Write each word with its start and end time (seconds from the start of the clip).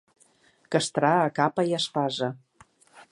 Castrar 0.75 1.11
a 1.25 1.29
capa 1.41 1.67
i 1.73 1.77
espasa. 1.81 2.31